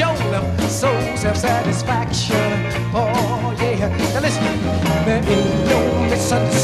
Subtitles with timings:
[0.00, 2.34] show them so self-satisfaction.
[2.94, 4.44] Oh yeah, now listen,
[5.04, 6.59] there ain't no misunderstanding.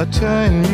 [0.00, 0.69] a turn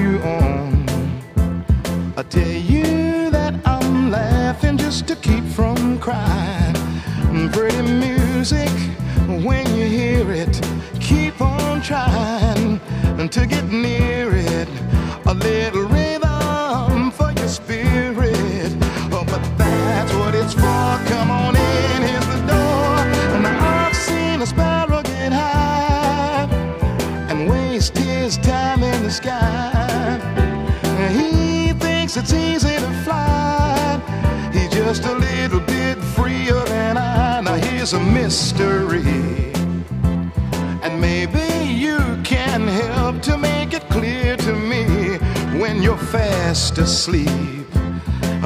[46.56, 47.66] fast asleep.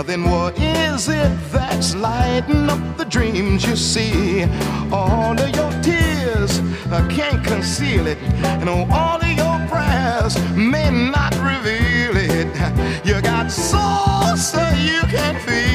[0.04, 4.42] Then what is it that's lighting up the dreams you see?
[4.90, 6.58] All of your tears
[6.90, 8.18] I can't conceal it,
[8.60, 12.48] and all of your prayers may not reveal it.
[13.06, 15.69] You got soul so you can feel.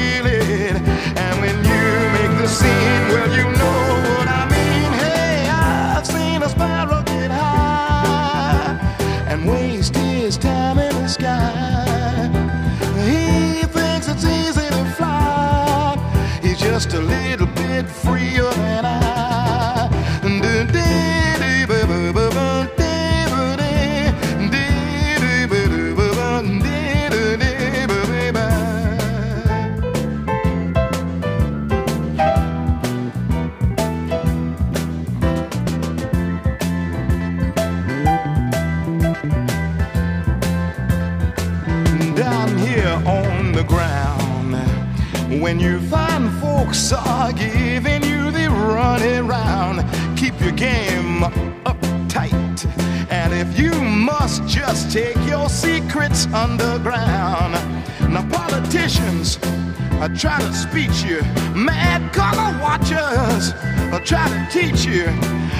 [60.16, 61.20] try to speech you.
[61.54, 63.52] Mad color watchers
[63.90, 65.04] will try to teach you.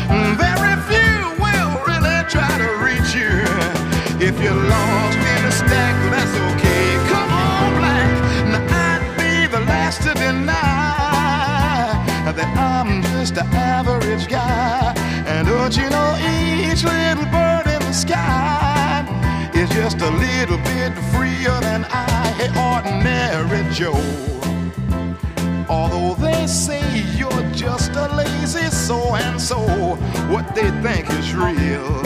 [0.08, 3.44] Mm, very few will really try to reach you.
[4.18, 6.96] If you're lost in a stack, that's okay.
[7.12, 8.08] Come on, black.
[8.48, 10.54] Now I'd be the last to deny
[12.24, 14.94] that I'm just an average guy.
[15.26, 19.04] And don't you know each little bird in the sky
[19.54, 24.35] is just a little bit freer than I, hey, ordinary Joe.
[30.28, 32.00] what they think is real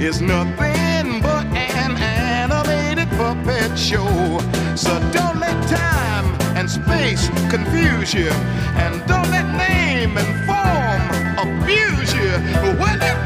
[0.00, 4.38] is nothing but an animated puppet show.
[4.76, 8.30] So don't let time and space confuse you,
[8.82, 11.02] and don't let name and form
[11.48, 12.32] abuse you.
[12.78, 13.17] When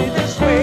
[0.00, 0.59] me this way,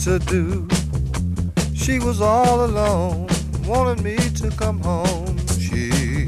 [0.00, 0.66] to do.
[1.74, 3.26] She was all alone,
[3.66, 5.36] wanted me to come home.
[5.58, 6.26] She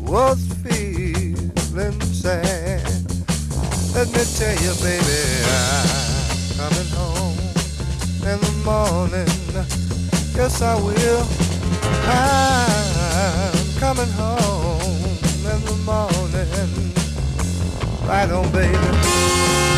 [0.00, 2.82] was feeling sad.
[3.94, 5.86] Let me tell you, baby, I'm
[6.58, 7.38] coming home
[8.26, 9.28] in the morning.
[10.34, 11.24] Yes, I will.
[12.08, 14.82] I'm coming home
[15.52, 16.92] in the morning.
[18.04, 19.75] Right on, baby.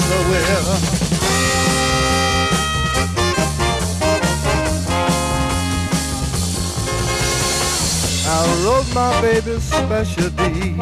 [0.00, 1.06] Yes, I.
[8.28, 10.80] I wrote my baby special deed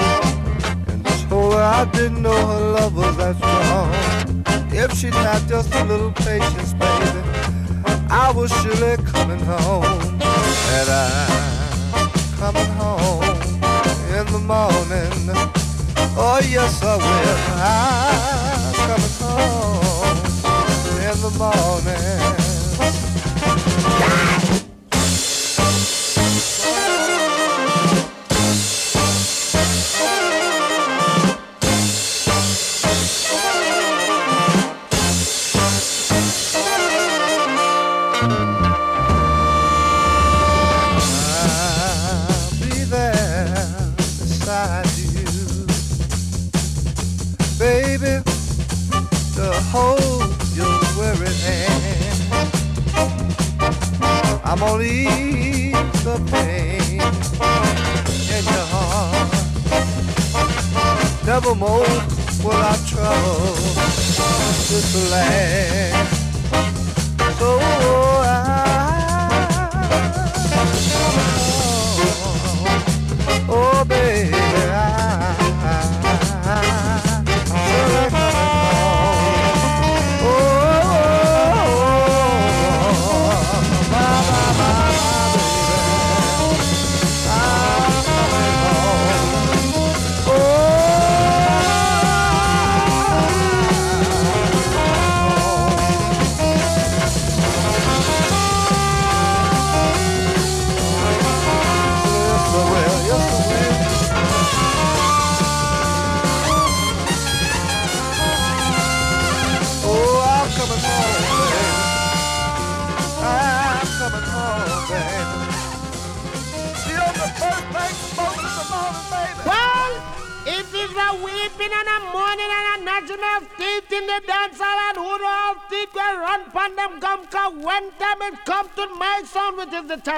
[0.88, 3.92] and told her I didn't know her love was that strong.
[4.72, 7.20] If she'd had just a little patience, baby,
[8.10, 9.84] I was surely coming home.
[10.76, 13.24] And I'm coming home
[14.18, 15.30] in the morning.
[16.16, 17.38] Oh, yes, I will.
[17.60, 18.53] I'm
[18.86, 20.18] coming home
[21.00, 22.34] in the morning.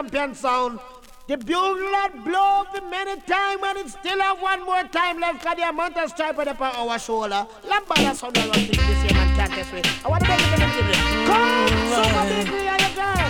[0.07, 0.81] Champion sound.
[1.27, 5.45] The bugle that blow the many time and it still have one more time left
[5.45, 7.45] cause the amount of stripe on our shoulder.
[7.65, 9.83] Lambada sound around this year man can't test me.
[10.05, 10.71] I want to make it a little
[11.27, 13.27] Come, super big, we are the girl.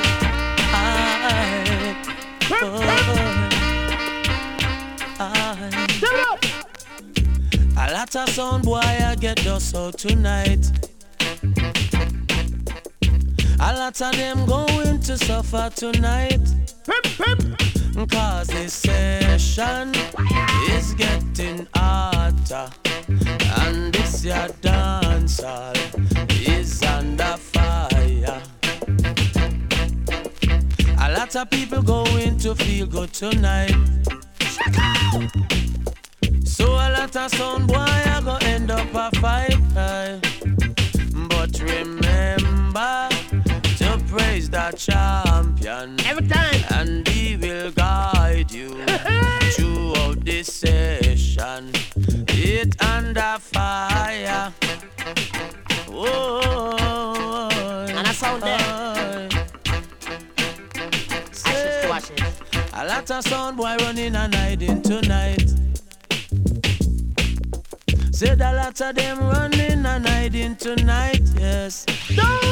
[6.01, 6.41] Give it up.
[7.79, 10.71] A lot of sound boy I get dust out tonight.
[13.59, 16.41] A lot of them going to suffer tonight.
[18.11, 19.93] Cause this session
[20.71, 22.71] is getting hotter.
[23.09, 25.73] And this your dance hall
[26.31, 28.43] is under fire.
[30.99, 33.75] A lot of people going to feel good tonight.
[36.45, 39.57] So a lot of sound boy I go end up a fight.
[39.77, 40.21] Eh?
[41.29, 43.16] But remember
[44.17, 45.97] praise the champion.
[46.07, 46.61] Every time.
[46.71, 48.71] And he will guide you
[49.55, 51.71] throughout this session.
[52.29, 54.53] It under fire.
[55.89, 57.49] Oh,
[57.89, 59.29] And a sound there.
[61.33, 62.41] Ashes to ashes.
[62.75, 65.51] a lot of sound boy running and hiding tonight.
[68.17, 71.85] Said a lot of them running and hiding tonight, yes.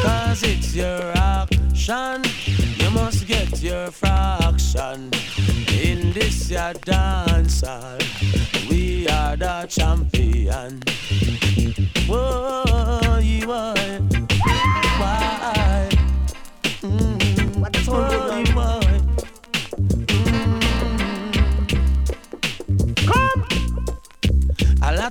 [0.03, 2.23] Cause it's your action.
[2.77, 5.11] You must get your fraction.
[5.73, 7.97] In this your dance hall,
[8.69, 10.83] we are the champion.
[12.07, 12.64] Whoa,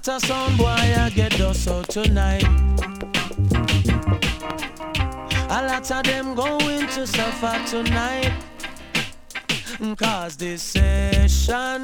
[0.06, 0.16] Come.
[0.16, 2.44] A sound boy I get dust out tonight.
[5.50, 8.34] A lot of them going to suffer tonight.
[9.98, 11.84] Cause this session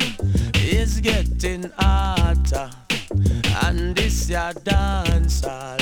[0.55, 2.70] is getting hotter.
[3.63, 5.78] And this your dance hall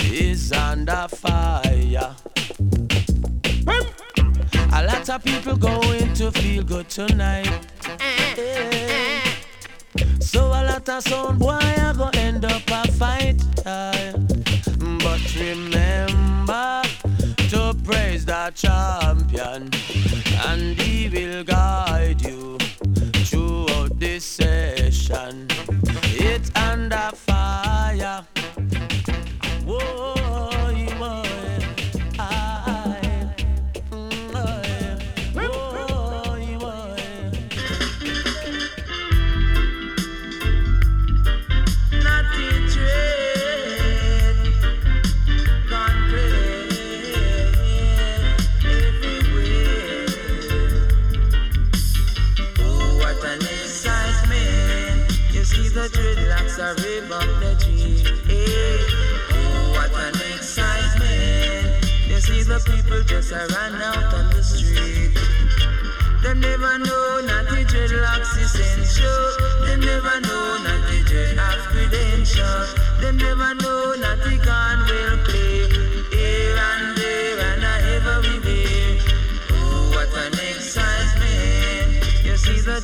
[0.00, 2.14] is under fire.
[4.72, 7.66] A lot of people going to feel good tonight.
[8.36, 9.33] Yeah.
[10.20, 13.42] So a lot of sound boy are gonna end up a fight.
[13.64, 16.82] But remember
[17.50, 19.70] to praise the champion,
[20.46, 22.58] and he will guide you
[23.26, 25.48] throughout this session.
[26.14, 28.24] It's under fire.
[63.06, 65.14] Just a run out on the street.
[66.22, 69.66] Them never know not the dreadlocks essential.
[69.66, 72.74] Them never know not the dread have credentials.
[73.00, 75.68] Them never know not the gun will play.
[76.16, 77.64] Here and there and
[78.06, 78.98] everywhere.
[79.50, 82.24] Oh, what an excitement.
[82.24, 82.80] You see the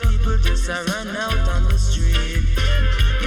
[0.00, 2.44] people just a run out on the street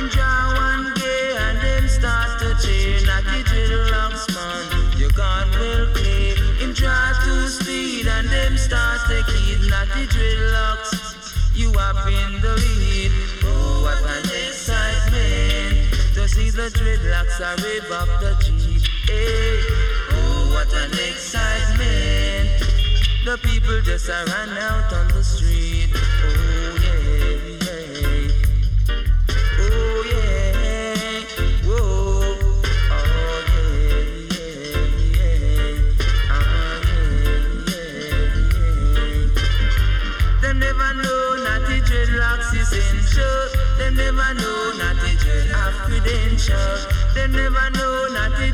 [0.10, 3.00] draw one day and then start to cheer.
[3.06, 6.36] Not the dreadlocks man, your gun will play.
[6.78, 9.62] Draw to speed and them start to kid.
[9.70, 10.92] Not the dreadlocks,
[11.56, 13.12] you up in the lead.
[13.44, 18.84] Oh, what an excitement to see the dreadlocks are rev up the Jeep.
[19.10, 19.62] Hey,
[20.12, 22.48] oh, what an excitement.
[23.26, 25.90] The people just a run out on the street.
[46.08, 46.88] Credentials.
[47.14, 48.52] They never know not the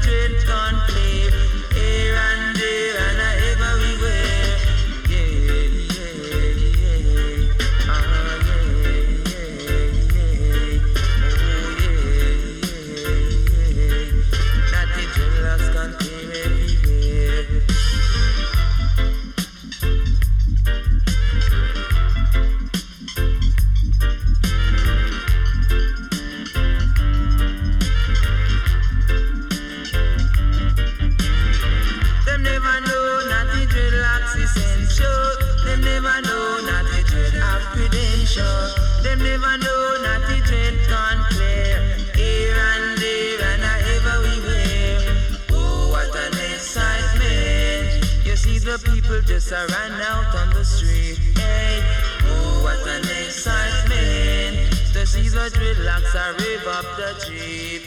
[56.25, 57.83] up the jeep.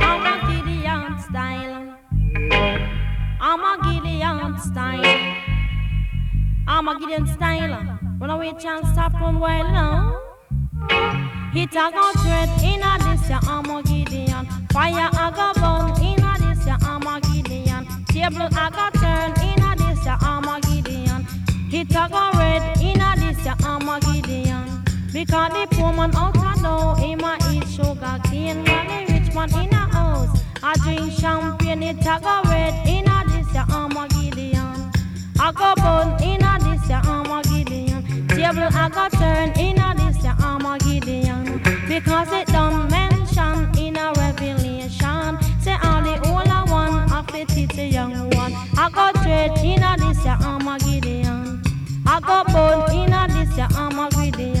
[0.00, 1.96] I'm a Gideon style.
[3.40, 5.44] I'm a Gideon style.
[6.68, 7.98] Armageddon style.
[8.18, 10.20] When Run away, chance stop run while now.
[11.52, 14.46] Hit a go tread in a this Armageddon.
[14.72, 17.86] Fire a go burn in a this Armageddon.
[18.08, 21.26] Table a go turn in a this Armageddon.
[21.70, 22.33] Hit a go
[25.26, 28.62] Because the poor man out a door, him a eat sugar cane.
[28.62, 31.82] While the rich man in a house, I drink champagne.
[31.82, 34.92] It a go red in a this ya Armageddon.
[35.40, 38.28] I go burn in a this ya Armageddon.
[38.28, 41.62] Table I go turn in a this ya Armageddon.
[41.88, 45.38] Because it don't mention in a revelation.
[45.62, 48.52] Say all the older one of the teacher young one.
[48.76, 51.62] I go trade in a this ya Armageddon.
[52.06, 54.53] I go burn in a this ya Armageddon.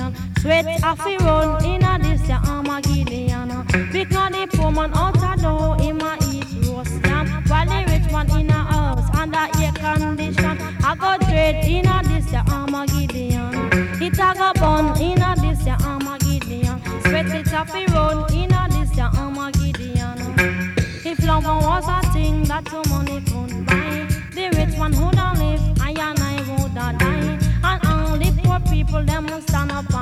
[0.44, 3.64] Sweat off he run in a this ya Armageddon.
[3.90, 7.42] Because the poor man out a door, him a eat roast lamb.
[7.48, 10.58] While the rich man in a house under air condition.
[10.84, 14.02] I go trade in a this ya Armageddon.
[14.02, 16.78] It a go burn in a this ya Armageddon.
[17.04, 20.76] Sweat it off he run in a this ya Armageddon.
[21.06, 25.62] If love was a thing that two money couldn't buy, the rich man don't live,
[25.80, 29.93] I and I woulda die, and all the poor people them stand up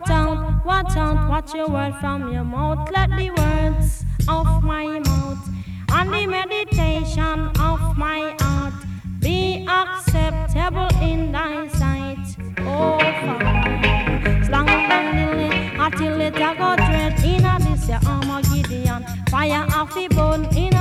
[0.00, 2.90] watch out, watch out, watch your word from your mouth.
[2.92, 5.48] Let the words of my mouth
[5.92, 8.74] and the meditation of my heart
[9.20, 12.36] be acceptable in thy sight.
[12.60, 19.04] Oh, Father, slang until it a go dread in a this your Armageddon.
[19.28, 20.79] Fire off the bone in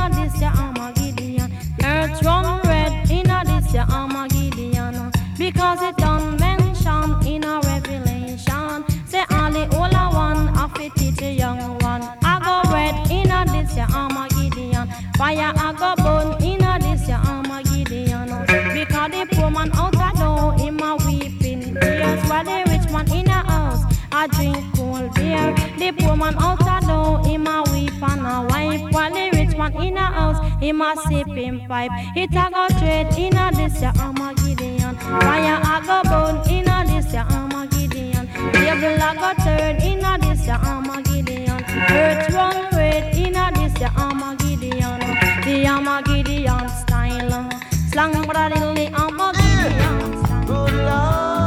[25.98, 29.74] Poor man out a door him a weep and a wipe while the rich man
[29.82, 31.92] in a house him a sipping pipe.
[32.16, 34.96] It a go trade in a this your Armageddon.
[34.98, 38.28] Fire a go burn in a this your Armageddon.
[38.54, 41.64] Devil a go turn in a this your Armageddon.
[41.90, 45.00] Earth run red in a this your Armageddon.
[45.46, 47.50] The Armageddon style.
[47.92, 50.46] Slang brother in the Armageddon style.
[50.46, 51.39] Good Lord,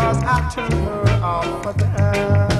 [0.00, 2.59] because I turn her off or down.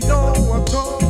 [0.00, 1.05] you know I'm talking.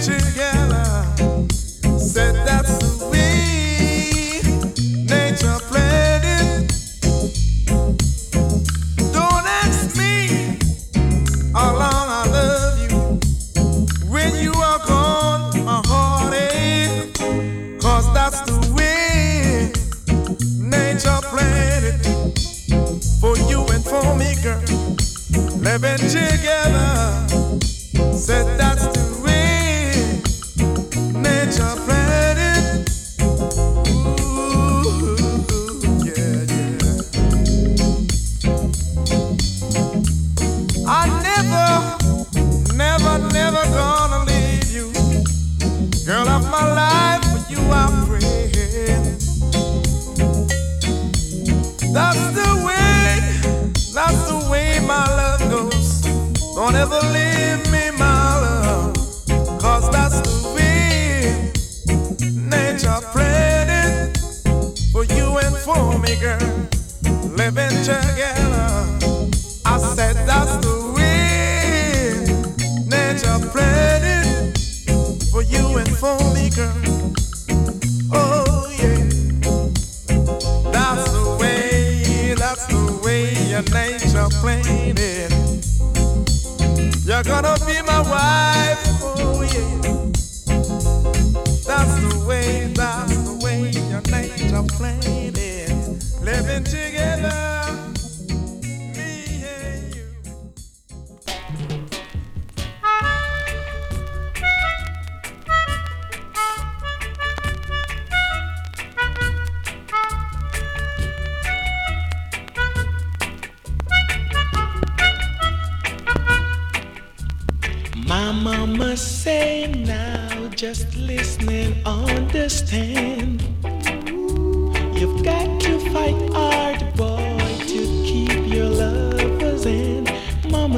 [0.00, 1.04] together,
[1.98, 2.59] set that.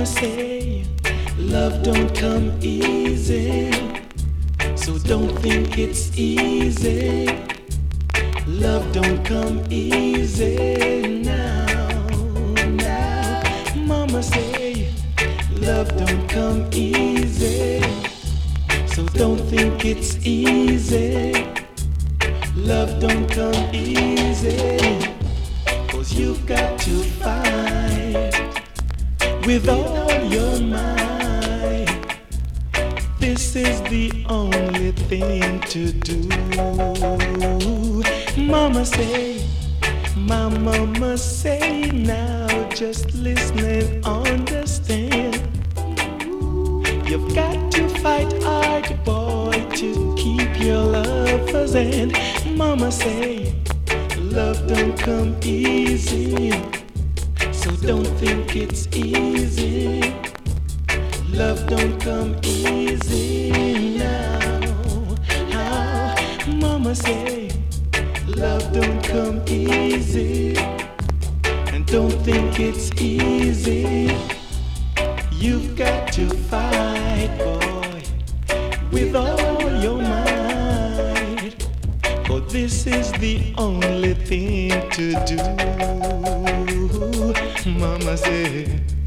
[0.03, 0.85] wanna say
[1.39, 3.71] love don't come easy.
[4.75, 7.27] So don't think it's easy.
[8.49, 12.07] Love don't come easy now.
[12.67, 13.43] Now,
[13.77, 14.93] mama say
[15.61, 17.81] love don't come easy.
[18.87, 21.33] So don't think it's easy.
[22.57, 25.07] Love don't come easy.
[25.91, 26.91] Cause you've got to
[27.21, 27.72] find
[29.47, 31.87] with all your might.
[33.19, 36.29] This is the only thing to do.
[38.41, 39.45] Mama say,
[40.17, 45.35] my mama say now, just listen and understand.
[47.09, 51.75] You've got to fight hard, boy, to keep your lovers.
[51.75, 52.13] And
[52.57, 53.55] mama say,
[54.19, 56.53] love don't come easy
[57.83, 60.01] don't think it's easy.
[61.31, 65.17] Love don't come easy now.
[65.51, 66.15] How
[66.47, 67.51] mama say,
[68.29, 70.57] love don't come easy.
[71.73, 74.17] And don't think it's easy.
[75.33, 78.03] You've got to fight, boy,
[78.93, 81.67] with all your might.
[82.27, 86.72] For this is the only thing to do
[87.67, 89.02] mama said.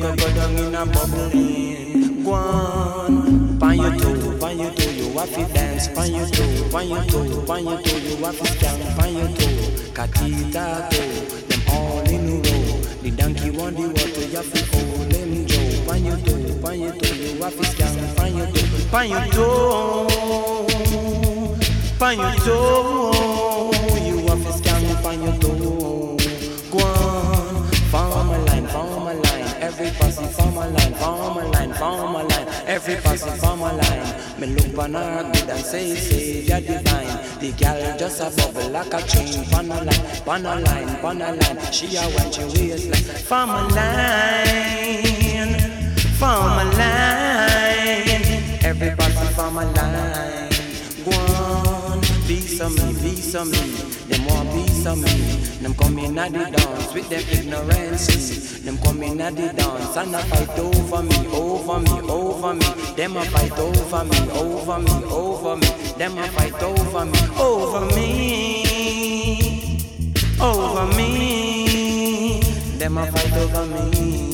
[0.00, 2.24] Go go down in a bubbling.
[2.24, 4.90] Go on, pan your toe, pan your toe.
[4.90, 7.98] You have dance, pan your toe, pan your toe, pan your toe.
[7.98, 9.70] You have to stand, pan your toe.
[9.94, 12.80] Katita toe, them all in a row.
[13.02, 15.84] The donkey want the water, you have to hold them Joe.
[15.86, 17.14] Pan your toe, pan your toe.
[17.14, 20.08] You have to stand, pan your toe, pan your toe,
[21.98, 23.63] pan your toe.
[29.76, 32.46] Every posse form a line, form a line, form a line.
[32.64, 34.40] Every posse form a line.
[34.40, 37.40] Me look on her good and say, say, you're divine.
[37.40, 39.44] The girl just a bubble like a chain.
[39.46, 41.72] Pan a line, pan a line, pan a line.
[41.72, 43.02] She a watch your waistline.
[43.26, 45.58] Form a line,
[46.20, 48.22] form a line.
[48.62, 50.43] Every posse form a line.
[52.54, 53.58] Some me, be some me.
[54.06, 55.10] Them want be some me.
[55.60, 58.60] Them come in at the dance with them ignorance.
[58.60, 62.66] Them come in at the dance and a fight over me, over me, over me.
[62.94, 65.66] Them a fight over me, over me, over me.
[65.98, 68.62] Them a fight over me, over me,
[70.40, 72.40] over me.
[72.78, 74.33] Them a fight over me.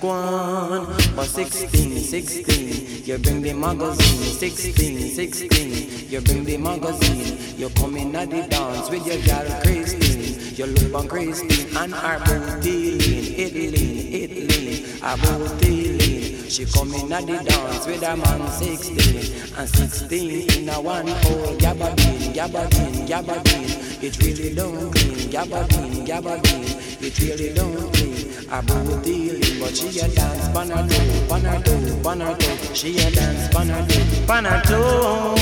[0.00, 0.86] Go on,
[1.16, 4.34] but 16, 16, you bring the magazine.
[4.34, 7.58] 16, 16, you bring the magazine.
[7.58, 10.56] You come in at the dance with your girl Christine.
[10.56, 12.18] You look on Christine and her
[12.60, 13.00] lean,
[13.36, 16.48] it lean, her booty.
[16.48, 21.06] She come in at the dance with a man 16 and 16 in a one
[21.06, 24.02] hole gabardine, gabardine, gabardine.
[24.02, 27.02] It really don't clean, gabardine, gabardine.
[27.02, 28.13] It really don't clean.
[28.46, 32.74] Booty lean, but she a dance pan her toe, pan her toe, pan her toe.
[32.74, 35.36] She a dance pan her toe, pan her toe,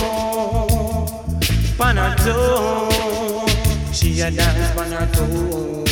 [1.76, 3.46] pan her toe.
[3.92, 5.84] She a dance pan her toe.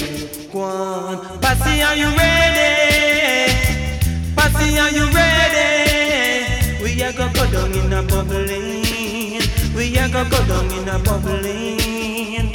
[0.53, 3.53] Go on, Passy, are you ready?
[4.35, 6.83] Passy, are you ready?
[6.83, 9.43] We a go go down in a bubbling.
[9.75, 12.51] We a go go down in a bubbling.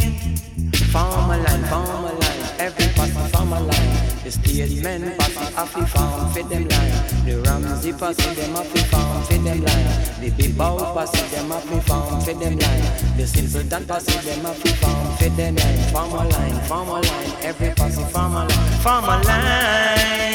[0.91, 2.24] Form a line, form.
[4.25, 7.25] The stage men passy happy form fit them line.
[7.25, 9.87] The Ramsey passy them happy form fit them line.
[10.19, 13.17] The big bow passy them happy form fit them line.
[13.17, 15.77] The simpleton passy them happy form fit them line.
[15.93, 17.33] Form a line, form a line.
[17.43, 20.25] Every passy form a line, form a line,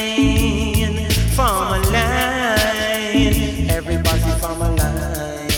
[1.35, 3.69] form a line.
[3.69, 5.51] Every passy form a line.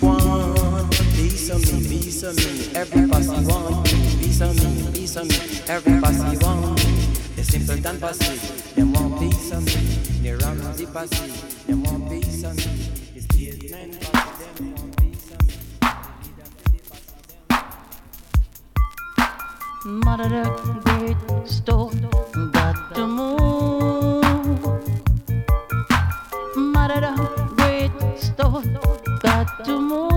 [0.00, 2.66] One, be some me, be some me.
[2.74, 5.38] Every want me, be some me, be some me.
[5.68, 6.45] Every passy want
[7.56, 9.72] The simpleton passy, them want piece of me.
[10.22, 11.30] The Ramsey passy,
[11.66, 12.64] them want piece of me.
[13.14, 14.96] The stage men them want
[21.26, 22.10] the stone
[22.52, 24.20] got to move.
[26.56, 27.12] Mother, the
[27.56, 28.78] great stone
[29.22, 30.15] got to move.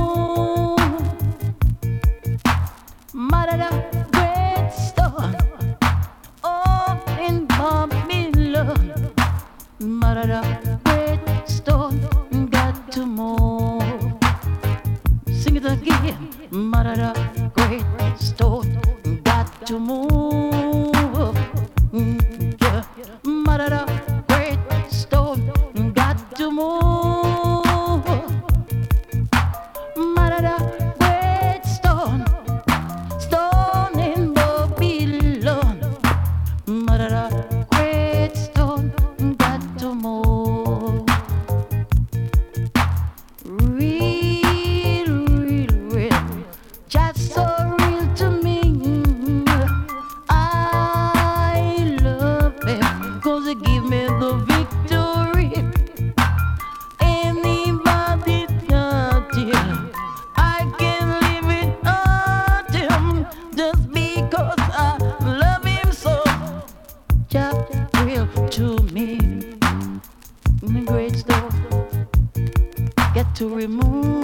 [73.40, 74.19] To remove.